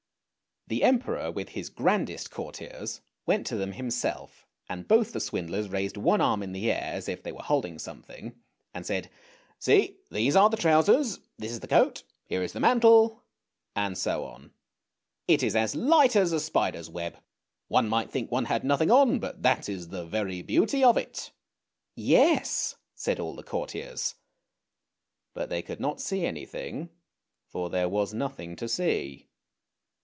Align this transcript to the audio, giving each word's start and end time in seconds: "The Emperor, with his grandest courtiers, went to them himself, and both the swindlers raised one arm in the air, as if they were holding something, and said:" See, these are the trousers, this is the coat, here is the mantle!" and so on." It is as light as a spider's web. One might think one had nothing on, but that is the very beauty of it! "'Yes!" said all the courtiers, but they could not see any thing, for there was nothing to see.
"The 0.71 0.83
Emperor, 0.85 1.29
with 1.31 1.49
his 1.49 1.69
grandest 1.69 2.31
courtiers, 2.31 3.01
went 3.25 3.45
to 3.47 3.57
them 3.57 3.73
himself, 3.73 4.47
and 4.69 4.87
both 4.87 5.11
the 5.11 5.19
swindlers 5.19 5.67
raised 5.67 5.97
one 5.97 6.21
arm 6.21 6.41
in 6.41 6.53
the 6.53 6.71
air, 6.71 6.91
as 6.93 7.09
if 7.09 7.21
they 7.21 7.33
were 7.33 7.41
holding 7.43 7.77
something, 7.77 8.39
and 8.73 8.85
said:" 8.85 9.09
See, 9.59 9.97
these 10.11 10.33
are 10.37 10.49
the 10.49 10.55
trousers, 10.55 11.19
this 11.37 11.51
is 11.51 11.59
the 11.59 11.67
coat, 11.67 12.03
here 12.23 12.41
is 12.41 12.53
the 12.53 12.61
mantle!" 12.61 13.21
and 13.75 13.97
so 13.97 14.23
on." 14.23 14.51
It 15.27 15.43
is 15.43 15.57
as 15.57 15.75
light 15.75 16.15
as 16.15 16.31
a 16.31 16.39
spider's 16.39 16.89
web. 16.89 17.17
One 17.67 17.89
might 17.89 18.09
think 18.09 18.31
one 18.31 18.45
had 18.45 18.63
nothing 18.63 18.91
on, 18.91 19.19
but 19.19 19.41
that 19.43 19.67
is 19.67 19.89
the 19.89 20.05
very 20.05 20.41
beauty 20.41 20.85
of 20.85 20.95
it! 20.95 21.31
"'Yes!" 22.15 22.77
said 22.95 23.19
all 23.19 23.35
the 23.35 23.43
courtiers, 23.43 24.15
but 25.33 25.49
they 25.49 25.61
could 25.63 25.81
not 25.81 25.99
see 25.99 26.25
any 26.25 26.45
thing, 26.45 26.91
for 27.49 27.69
there 27.69 27.89
was 27.89 28.13
nothing 28.13 28.55
to 28.55 28.69
see. 28.69 29.27